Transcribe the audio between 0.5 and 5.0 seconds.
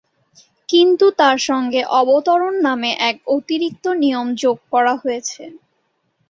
কিন্তু তাঁর সঙ্গে অবতরণ নামে এক অতিরিক্ত নিয়ম যোগ করা